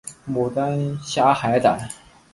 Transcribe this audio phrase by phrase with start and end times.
[0.25, 1.87] 牡丹虾海胆